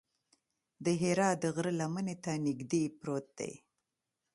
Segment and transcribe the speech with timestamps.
[0.83, 3.53] د حرا د غره لمنې ته نږدې پروت دی.